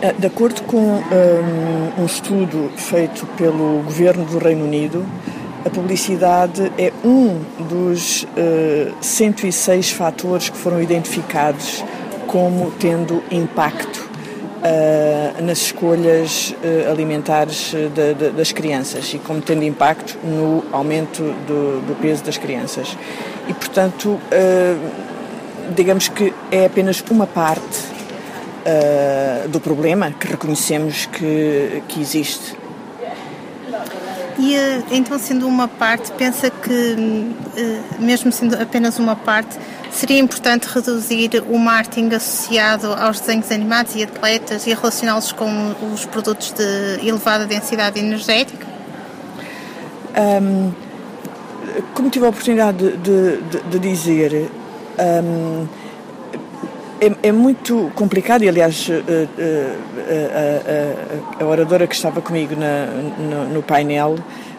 [0.00, 5.04] Eh, de acordo com um, um estudo feito pelo governo do Reino Unido,
[5.62, 11.84] a publicidade é um dos uh, eh, 106 fatores que foram identificados
[12.26, 14.07] como tendo impacto
[14.68, 20.64] uh, nas escolhas uh, alimentares eh, de, de, das crianças e como tendo impacto no
[20.72, 22.96] aumento do, do peso das crianças.
[23.48, 24.20] E, portanto,
[25.74, 27.96] digamos que é apenas uma parte
[29.48, 32.54] do problema que reconhecemos que, que existe.
[34.38, 34.54] E
[34.90, 36.94] então, sendo uma parte, pensa que,
[37.98, 39.58] mesmo sendo apenas uma parte,
[39.90, 46.04] Seria importante reduzir o marketing associado aos desenhos animados e atletas e relacioná-los com os
[46.04, 48.66] produtos de elevada densidade energética?
[50.16, 50.72] Um,
[51.94, 54.50] como tive a oportunidade de, de, de dizer,
[54.98, 55.66] um,
[57.00, 58.94] é, é, muito complicado e, aliás, a,
[61.40, 64.16] a, a, a oradora que estava comigo na, no, no painel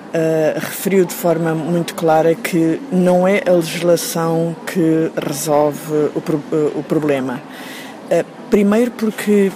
[0.10, 6.38] Uh, referiu de forma muito clara que não é a legislação que resolve o, pro,
[6.38, 7.40] uh, o problema.
[8.10, 9.52] Uh, primeiro, porque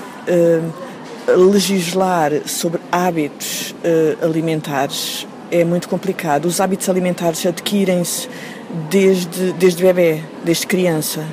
[1.27, 3.73] legislar sobre hábitos
[4.21, 6.45] alimentares é muito complicado.
[6.45, 8.29] Os hábitos alimentares adquirem-se
[8.89, 11.25] desde, desde bebê, desde criança.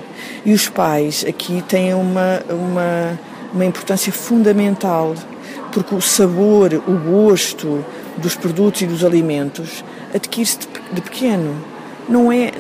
[0.44, 3.18] E os pais aqui têm uma, uma,
[3.52, 5.14] uma importância fundamental,
[5.72, 7.84] porque o sabor, o gosto
[8.20, 10.58] dos produtos e dos alimentos adquire-se
[10.92, 11.56] de pequeno.
[12.08, 12.50] Não é,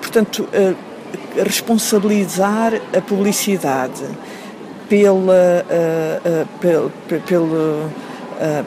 [0.00, 0.48] portanto,
[1.36, 4.02] responsabilizar a publicidade
[4.88, 5.66] pela,
[6.60, 6.90] pela,
[7.26, 7.90] pela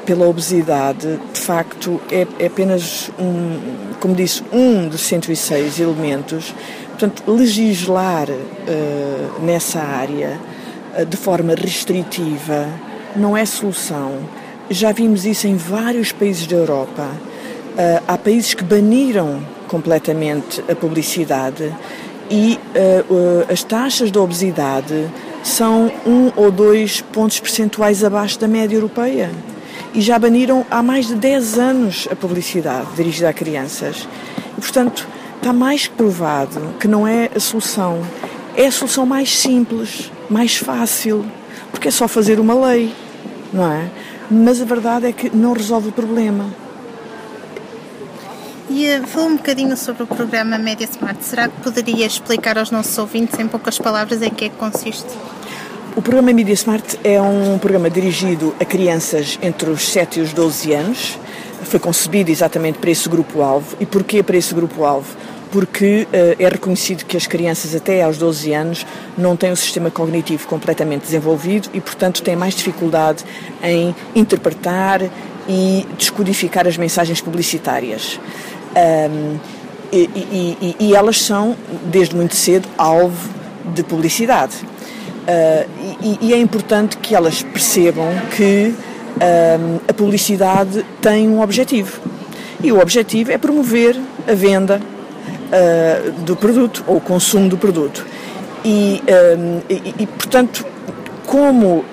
[0.05, 3.59] pela obesidade, de facto, é, é, apenas um,
[3.99, 6.53] como disse, um dos 106 elementos.
[6.89, 10.39] Portanto, legislar uh, nessa área
[10.95, 12.67] uh, de forma restritiva
[13.15, 14.19] não é solução.
[14.69, 17.07] Já vimos isso em vários países da Europa.
[18.07, 21.73] há países que baniram completamente a publicidade
[22.29, 22.59] e
[23.51, 25.09] as taxas de obesidade
[25.43, 29.29] são um ou dois pontos percentuais abaixo da média europeia
[29.93, 34.07] e já baniram há mais de 10 anos a publicidade dirigida a crianças.
[34.57, 38.01] E, portanto, está mais que provado que não é a solução.
[38.55, 41.25] É a solução mais simples, mais fácil,
[41.71, 42.93] porque é só fazer uma lei,
[43.51, 43.89] não é?
[44.29, 46.45] Mas a verdade é que não resolve o problema.
[48.69, 51.23] E uh, falou um bocadinho sobre o programa Media Smart.
[51.23, 55.07] Será que poderia explicar aos nossos ouvintes, em poucas palavras, em que é que consiste?
[55.95, 60.33] O programa Media Smart é um programa dirigido a crianças entre os 7 e os
[60.33, 61.19] 12 anos.
[61.65, 63.77] Foi concebido exatamente para esse grupo-alvo.
[63.79, 65.15] E porquê para esse grupo-alvo?
[65.53, 69.91] Porque uh, é reconhecido que as crianças até aos 12 anos não têm o sistema
[69.91, 73.23] cognitivo completamente desenvolvido e, portanto, têm mais dificuldade
[73.61, 74.99] em interpretar
[75.47, 78.19] e descodificar as mensagens publicitárias.
[78.75, 79.37] Um,
[79.91, 80.09] e,
[80.59, 83.29] e, e, elas são, desde muito cedo, alvo
[83.75, 84.55] de publicidade.
[84.55, 85.69] Uh,
[86.01, 92.01] e, e, é importante que elas percebam que uh, a publicidade tem um objetivo.
[92.63, 93.95] E o objetivo é promover
[94.27, 94.81] a venda
[95.53, 98.05] uh, do produto ou consumo do produto.
[98.65, 99.03] E,
[99.69, 100.65] e, e portanto,
[101.25, 101.83] como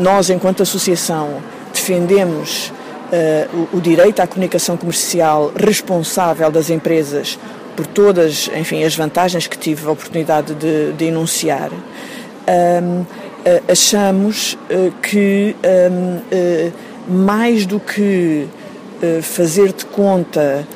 [0.00, 2.72] nós, enquanto associação, defendemos
[3.72, 7.36] o, o direito à comunicação comercial responsável das empresas
[7.74, 13.04] por todas, enfim, as vantagens que tive a oportunidade de, de enunciar, um,
[13.70, 15.54] achamos uh, que
[15.90, 16.72] um, uh,
[17.08, 18.46] mais do que
[19.02, 20.66] uh, fazer de conta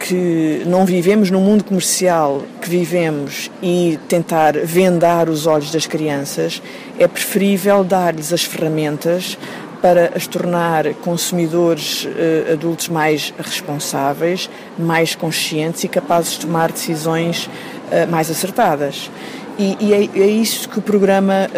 [0.00, 6.60] que não vivemos no mundo comercial que vivemos e tentar vendar os olhos das crianças,
[6.98, 9.38] é preferível dar-lhes as ferramentas
[9.80, 17.46] para as tornar consumidores uh, adultos mais responsáveis, mais conscientes e capazes de tomar decisões
[17.46, 19.10] uh, mais acertadas.
[19.58, 21.48] E, é, é, isso que o programa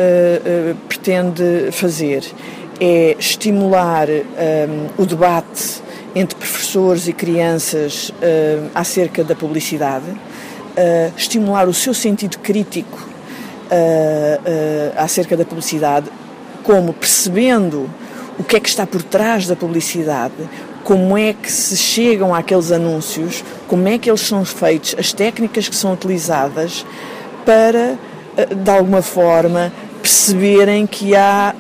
[0.89, 2.23] pretende fazer:
[2.81, 4.09] é estimular
[4.97, 5.83] o debate
[6.15, 8.13] entre professores e crianças
[8.75, 10.07] acerca da publicidade,
[11.17, 13.09] estimular o seu sentido crítico
[14.97, 16.11] acerca da publicidade,
[16.63, 17.89] como percebendo
[18.39, 20.35] o que é que está por trás da publicidade,
[20.85, 25.69] como é que se chegam àqueles anúncios, como é que eles são feitos, as técnicas
[25.69, 26.87] que são utilizadas
[27.45, 27.99] para,
[28.55, 31.55] de alguma forma, perceberem que há,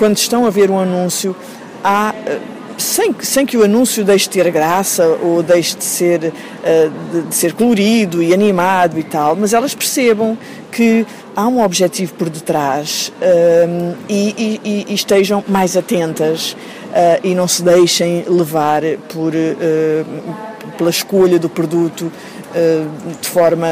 [0.00, 1.36] quando estão a ver um anúncio,
[1.84, 2.38] há eh,
[2.78, 7.34] sem, sem que o anúncio deixe de ter graça ou deixe de ser, de, de
[7.34, 10.38] ser colorido e animado e tal, mas elas percebam
[10.72, 17.34] que há um objetivo por detrás um, e, e, e, estejam mais atentas uh, e
[17.34, 18.80] não se deixem levar
[19.12, 23.68] por, uh, pela escolha do produto uh, de forma,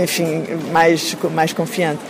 [0.00, 2.00] enfim, mais, mais confiante.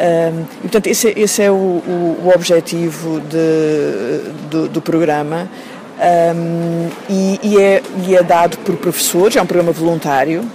[0.00, 5.48] Um, e, portanto, esse, é, esse é o, o, o objetivo de, do, do programa.
[6.34, 10.48] Um, e, e, é, e é dado por professores, é um programa voluntário,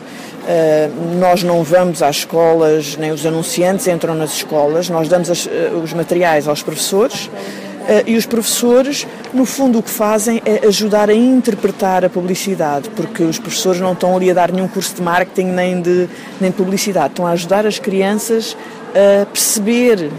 [0.45, 5.47] Uh, nós não vamos às escolas, nem os anunciantes entram nas escolas, nós damos as,
[5.47, 5.49] uh,
[5.83, 7.25] os materiais aos professores.
[7.25, 12.91] Uh, e os professores, no fundo, o que fazem é ajudar a interpretar a publicidade,
[12.91, 16.07] porque os professores não estão ali a dar nenhum curso de marketing nem de,
[16.39, 18.55] nem de publicidade, estão a ajudar as crianças
[18.95, 20.09] a perceber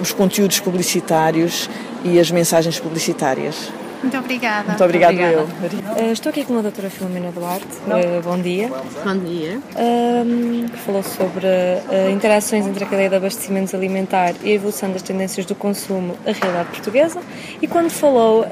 [0.00, 1.68] os conteúdos publicitários
[2.04, 3.72] e as mensagens publicitárias.
[4.02, 4.68] Muito obrigada.
[4.68, 5.44] Muito obrigada, eu.
[5.44, 7.66] Uh, estou aqui com a doutora Filomena Duarte.
[7.86, 8.68] Uh, bom dia.
[9.04, 9.58] Bom dia.
[9.74, 15.02] Uh, falou sobre uh, interações entre a cadeia de abastecimento alimentar e a evolução das
[15.02, 17.20] tendências do consumo, a realidade portuguesa.
[17.60, 18.46] E quando falou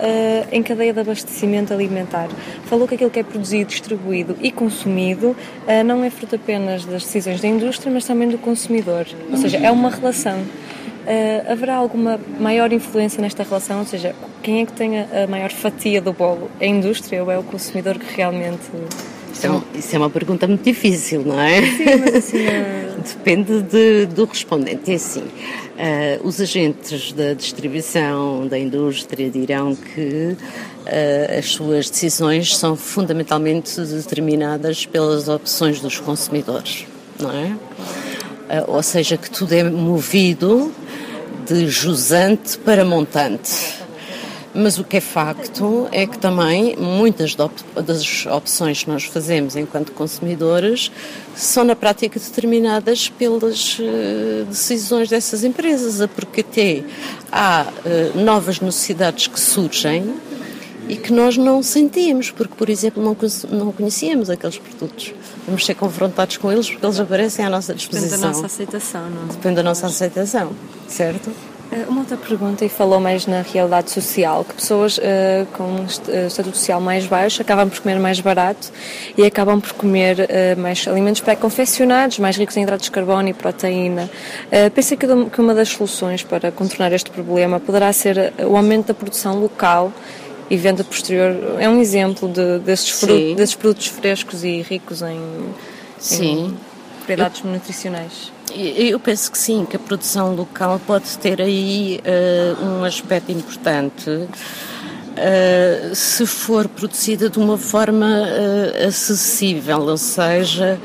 [0.50, 2.28] em cadeia de abastecimento alimentar,
[2.64, 5.37] falou que aquilo que é produzido, distribuído e consumido
[5.85, 9.07] não é fruto apenas das decisões da indústria, mas também do consumidor.
[9.31, 10.42] Ou seja, é uma relação.
[11.03, 13.81] Uh, haverá alguma maior influência nesta relação?
[13.81, 16.49] Ou seja, quem é que tem a maior fatia do bolo?
[16.61, 18.62] É a indústria ou é o consumidor que realmente
[19.33, 21.61] Isso é, uma, isso é uma pergunta muito difícil, não é?
[21.62, 22.38] Sim, mas assim.
[23.03, 24.93] Depende de, do respondente.
[24.93, 32.57] É assim: uh, os agentes da distribuição, da indústria, dirão que uh, as suas decisões
[32.57, 36.87] são fundamentalmente determinadas pelas opções dos consumidores,
[37.19, 37.57] não é?
[38.69, 40.71] Ou seja, que tudo é movido
[41.46, 43.83] de jusante para montante.
[44.55, 49.92] Mas o que é facto é que também muitas das opções que nós fazemos enquanto
[49.92, 50.92] consumidores
[51.35, 56.85] são na prática determinadas pelas uh, decisões dessas empresas, porque até
[57.31, 60.14] há uh, novas necessidades que surgem
[60.88, 63.16] e que nós não sentimos, porque, por exemplo, não,
[63.51, 65.14] não conhecíamos aqueles produtos.
[65.47, 68.09] Vamos ser confrontados com eles porque eles aparecem à nossa disposição.
[68.11, 69.27] Depende da nossa aceitação, não é?
[69.33, 70.53] Depende da nossa aceitação,
[70.88, 71.31] certo?
[71.73, 76.27] Eh, uma outra pergunta, e falou mais na realidade social, que pessoas uh, com eh,
[76.27, 78.71] estatuto social mais baixo acabam por comer mais barato
[79.16, 83.33] e acabam por comer uh, mais alimentos pré-confeccionados, mais ricos em hidratos de carbono e
[83.33, 84.11] proteína.
[84.49, 88.88] Uh, pensa que, que uma das soluções para contornar este problema poderá ser o aumento
[88.88, 89.90] da produção local
[90.53, 91.35] e venda posterior.
[91.59, 95.19] É um exemplo de, desses, frutos, desses produtos frescos e ricos em,
[96.21, 96.55] em
[96.99, 97.51] propriedades Eu...
[97.51, 98.31] nutricionais.
[98.55, 104.11] Eu penso que sim, que a produção local pode ter aí uh, um aspecto importante.
[104.11, 110.79] Uh, se for produzida de uma forma uh, acessível, ou seja,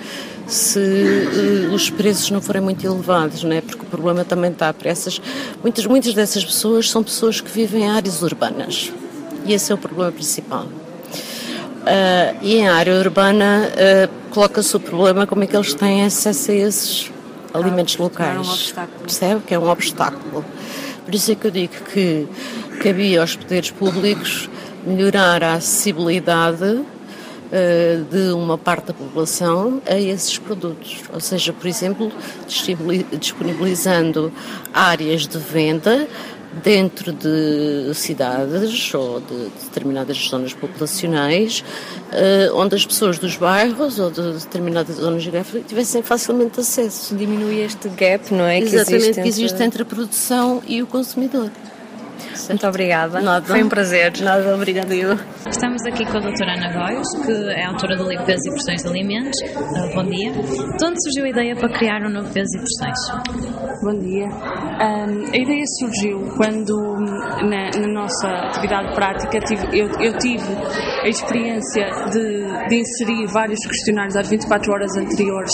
[0.46, 3.60] se uh, os preços não forem muito elevados, né?
[3.60, 5.22] porque o problema também está para essas.
[5.62, 8.94] Muitas, muitas dessas pessoas são pessoas que vivem em áreas urbanas
[9.48, 10.68] e esse é o problema principal.
[12.42, 13.72] e em área urbana
[14.32, 17.12] coloca-se o problema como é que eles têm acesso a esses
[17.54, 18.36] alimentos locais.
[18.36, 18.88] É um.
[19.02, 20.46] Percebe que é um obstáculo.
[21.06, 22.28] Por isso é que eu digo que
[22.84, 24.50] cabia aos poderes públicos
[24.86, 26.86] melhorar a acessibilidade uh,
[28.12, 31.02] de uma parte da população a esses produtos.
[31.14, 32.12] Ou seja, por exemplo,
[33.20, 34.32] disponibilizando
[34.74, 36.08] áreas de venda
[36.64, 41.64] dentro de cidades ou de determinadas zonas populacionais,
[42.12, 47.16] uh, onde as pessoas dos bairros ou de determinadas zonas geográficas tivessem facilmente acesso.
[47.16, 48.60] Diminui este gap, não é?
[48.60, 51.52] Exatamente, que existe, que existe entre a produção e o consumidor.
[52.50, 53.22] Muito obrigada.
[53.22, 53.46] Nada.
[53.46, 54.14] Foi um prazer.
[54.22, 55.18] Nada, obrigada eu.
[55.50, 58.82] Estamos aqui com a doutora Ana Góis, que é autora do livro Pesos e Porções
[58.82, 59.40] de Alimentos.
[59.56, 60.32] Uh, bom dia.
[60.32, 63.58] De onde surgiu a ideia para criar um novo Pesos e Porções?
[63.84, 64.28] Bom dia.
[64.28, 66.76] Um, a ideia surgiu quando,
[67.48, 70.48] na, na nossa atividade prática, tive, eu, eu, tive
[71.04, 75.52] a experiência de, de, inserir vários questionários às 24 horas anteriores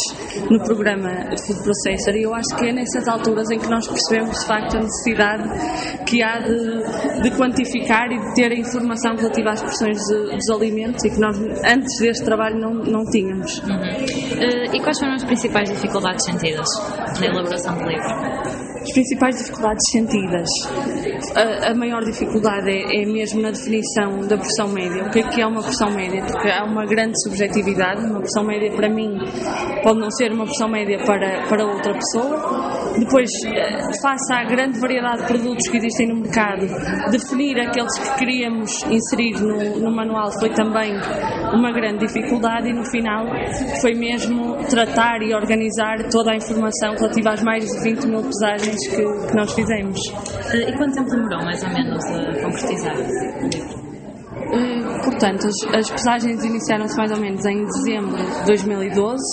[0.49, 3.87] no programa de Food Processor e eu acho que é nessas alturas em que nós
[3.87, 5.43] percebemos, de facto, a necessidade
[6.05, 6.72] que há de,
[7.21, 11.19] de quantificar e de ter a informação relativa às porções de, dos alimentos e que
[11.19, 13.59] nós, antes deste trabalho, não, não tínhamos.
[13.59, 13.75] Uhum.
[13.75, 16.67] Uh, e quais foram as principais dificuldades sentidas
[17.19, 18.63] na elaboração do livro?
[18.83, 20.49] As principais dificuldades sentidas.
[21.35, 25.05] A, a maior dificuldade é, é, mesmo na definição da pressão média.
[25.05, 26.21] O que é que é uma pressão média?
[26.25, 28.03] Porque há uma grande subjetividade.
[28.05, 29.17] Uma pressão média para mim
[29.83, 32.82] pode não ser uma pressão média para, para outra pessoa.
[32.97, 33.29] Depois,
[34.01, 36.67] face à grande variedade de produtos que existem no mercado,
[37.11, 40.93] definir aqueles que queríamos inserir no, no manual foi também
[41.53, 43.25] uma grande dificuldade e no final
[43.81, 48.87] foi mesmo tratar e organizar toda a informação relativa às mais de 20 mil pesagens
[48.87, 49.99] que, que nós fizemos.
[50.53, 53.82] E quanto tempo demorou, mais ou menos, a concretizar
[55.03, 59.23] portanto, as, as pesagens iniciaram-se mais ou menos em dezembro de 2012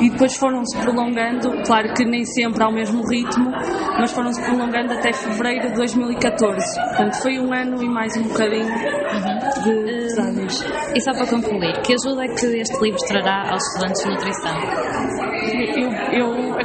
[0.00, 3.50] e depois foram-se prolongando, claro que nem sempre ao mesmo ritmo,
[3.98, 6.56] mas foram-se prolongando até fevereiro de 2014.
[6.88, 9.38] Portanto, foi um ano e mais um bocadinho uhum.
[9.62, 10.60] de pesagens.
[10.60, 14.10] Uh, e só para concluir, que ajuda é que este livro trará aos estudantes de
[14.10, 14.56] nutrição?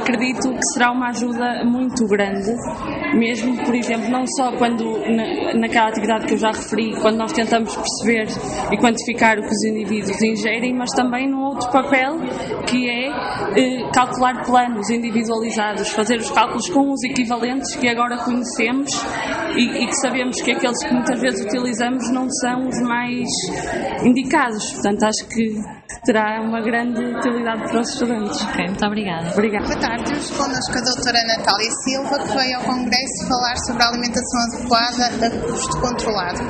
[0.06, 2.54] Acredito que será uma ajuda muito grande,
[3.14, 7.32] mesmo, por exemplo, não só quando na, naquela atividade que eu já referi, quando nós
[7.32, 8.28] tentamos perceber
[8.72, 12.18] e quantificar o que os indivíduos ingerem, mas também no outro papel
[12.68, 18.88] que é eh, calcular planos individualizados, fazer os cálculos com os equivalentes que agora conhecemos
[19.56, 23.26] e, e que sabemos que aqueles que muitas vezes utilizamos não são os mais
[24.04, 24.72] indicados.
[24.72, 25.56] Portanto, acho que
[26.04, 28.40] terá uma grande utilidade para os estudantes.
[28.44, 29.32] Ok, muito obrigada.
[29.32, 29.66] Obrigada.
[29.96, 35.26] Estou connosco a doutora Natália Silva, que veio ao Congresso falar sobre a alimentação adequada
[35.26, 36.40] a custo controlado.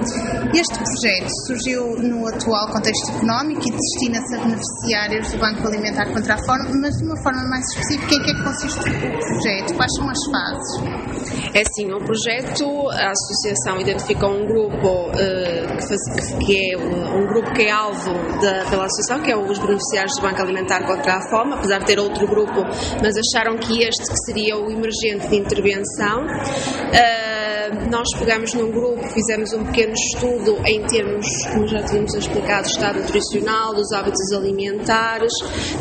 [0.52, 6.34] Este projeto surgiu no atual contexto económico e destina-se a beneficiários do Banco Alimentar contra
[6.34, 9.74] a Fome, mas de uma forma mais específica, em que é que consiste o projeto?
[9.76, 11.16] Quais são as fases?
[11.54, 17.62] É assim, o projeto, a associação identificou um grupo uh, que, é um grupo que
[17.62, 21.54] é alvo da, pela associação, que é os beneficiários do Banco Alimentar contra a Fome,
[21.54, 22.62] apesar de ter outro grupo,
[23.02, 26.24] mas acharam que este que seria o emergente de intervenção.
[26.24, 27.35] Uh,
[27.90, 32.70] nós pegamos num grupo, fizemos um pequeno estudo em termos, como já tínhamos explicado, do
[32.70, 35.32] estado nutricional, dos hábitos alimentares,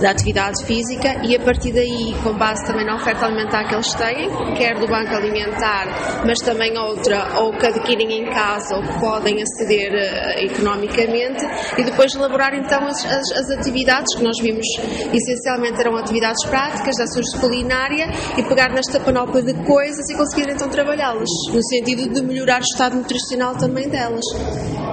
[0.01, 3.93] da atividade física e a partir daí, com base também na oferta alimentar que eles
[3.93, 8.99] têm, quer do Banco Alimentar, mas também outra, ou que adquirem em casa ou que
[8.99, 11.45] podem aceder uh, economicamente,
[11.77, 14.65] e depois elaborar então as, as, as, atividades que nós vimos
[15.13, 18.07] essencialmente eram atividades práticas da sua culinária
[18.37, 21.29] e pegar nesta panóplia de coisas e conseguir então trabalhá-las.
[21.51, 24.23] No sentido de melhorar o estado nutricional também delas.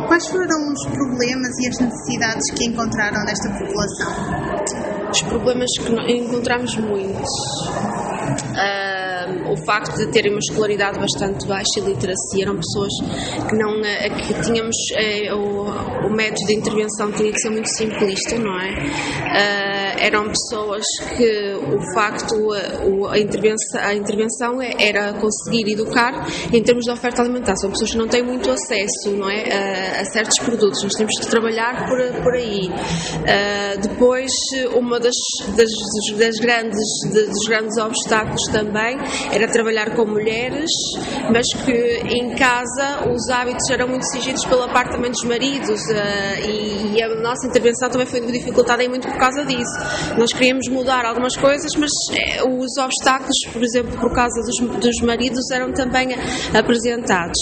[0.09, 5.11] Quais foram os problemas e as necessidades que encontraram desta população?
[5.11, 7.31] Os problemas que encontramos muitos.
[8.53, 8.92] Uh,
[9.51, 12.93] o facto de terem uma escolaridade bastante baixa e literacia, eram pessoas
[13.49, 17.69] que não eh, que tínhamos uh, o, o, método de intervenção tinha que ser muito
[17.69, 18.73] simplista, não é?
[18.73, 20.85] Uh, eram pessoas
[21.17, 22.35] que o facto,
[23.11, 27.55] a, intervenção, a intervenção era conseguir educar em termos de oferta alimentar.
[27.57, 30.83] São pessoas que não têm muito acesso não é, a, a certos produtos.
[30.83, 32.69] Nós temos que trabalhar por, por aí.
[32.69, 34.33] Uh, depois,
[34.75, 35.15] uma das,
[35.57, 35.71] das,
[36.19, 38.99] das grandes, dos grandes obstáculos também
[39.31, 40.71] era trabalhar com mulheres,
[41.33, 46.49] mas que em casa os hábitos eram muito exigidos pela parte também dos maridos uh,
[46.49, 50.19] e, e, a nossa intervenção também foi dificultada muito por causa disso.
[50.19, 55.01] Nós queríamos mudar algumas coisas, mas eh, os obstáculos, por exemplo, por causa dos, dos
[55.03, 56.09] maridos, eram também
[56.57, 57.39] apresentados.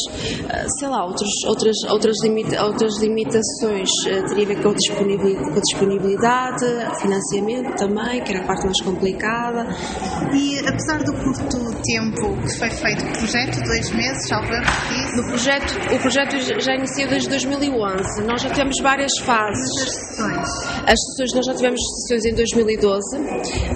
[0.48, 3.88] Eh, sei lá, outros, outras, outras, limita, outras limitações
[4.28, 6.66] teria a ver com a disponibilidade,
[7.00, 9.66] financiamento também, que era a parte mais complicada.
[10.32, 15.24] E apesar do curto tempo que foi feito o projeto, dois meses, salvo erro, no
[15.24, 18.22] projeto, o projeto já iniciou desde 2011.
[18.24, 19.70] Nós já temos várias fases.
[19.82, 20.48] As sessões?
[20.86, 23.00] As sessões, nós já tivemos sessões em 2012,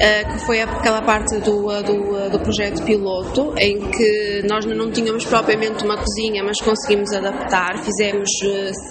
[0.00, 4.64] eh, que foi aquela parte do, eh, do, eh, do projeto piloto, em que nós
[4.64, 7.82] não tínhamos propriamente uma cozinha, mas conseguimos adaptar.
[7.82, 8.28] Fizemos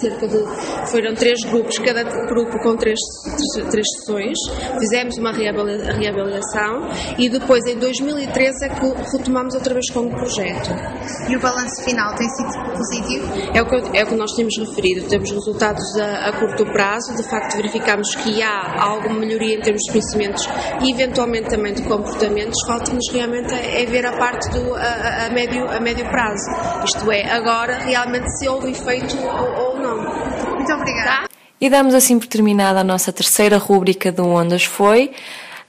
[0.00, 0.38] cerca de.
[0.90, 4.38] foram três grupos, cada grupo com três, três, três sessões.
[4.78, 6.88] Fizemos uma reavaliação
[7.18, 10.70] e depois, em 2013, é que retomamos outra vez com o projeto.
[11.28, 13.26] E o balanço final tem sido positivo?
[13.54, 15.08] É o que, é o que nós temos referido.
[15.08, 17.16] Temos resultados a, a curto prazo.
[17.16, 20.48] De facto, verificamos que há alguma melhoria em termos de conhecimentos
[20.82, 25.68] e eventualmente também de comportamentos, falta-nos realmente é ver a parte do a, a, médio,
[25.70, 26.50] a médio prazo.
[26.84, 29.96] Isto é, agora realmente se houve efeito ou, ou não.
[30.54, 31.04] Muito obrigada.
[31.04, 31.28] Tá?
[31.60, 35.12] E damos assim por terminada a nossa terceira rúbrica do Ondas Foi.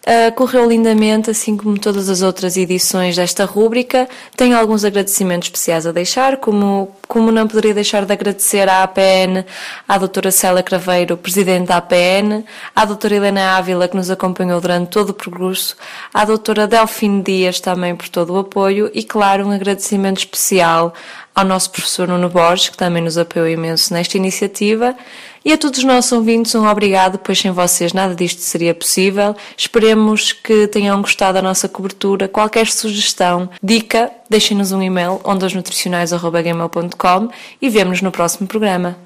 [0.06, 4.08] Uh, correu lindamente, assim como todas as outras edições desta rúbrica.
[4.38, 9.44] Tenho alguns agradecimentos especiais a deixar, como, como não poderia deixar de agradecer à APN,
[9.88, 12.46] à doutora Célia Craveiro, presidente da APN,
[12.76, 15.76] à doutora Helena Ávila, que nos acompanhou durante todo o percurso,
[16.14, 20.94] à doutora Delfine Dias também por todo o apoio e, claro, um agradecimento especial
[21.34, 24.96] ao nosso professor Nuno Borges, que também nos apoiou imenso nesta iniciativa,
[25.46, 29.36] e a todos os nossos ouvintes, um obrigado, pois sem vocês nada disto seria possível.
[29.56, 32.28] Esperemos que tenham gostado da nossa cobertura.
[32.28, 37.30] Qualquer sugestão, dica, deixem-nos um e-mail ondasnutricionais.gmail.com
[37.62, 38.98] e vemo-nos no próximo programa.